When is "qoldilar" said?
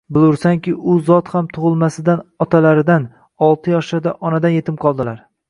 4.87-5.23